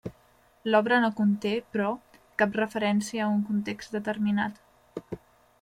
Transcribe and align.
L'obra 0.69 0.97
no 1.03 1.11
conté, 1.19 1.51
però, 1.75 1.91
cap 2.43 2.57
referència 2.63 3.23
a 3.27 3.31
un 3.37 3.47
context 3.51 3.97
determinat. 3.99 4.61